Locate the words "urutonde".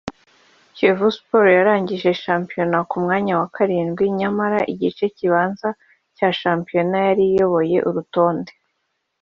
7.89-8.51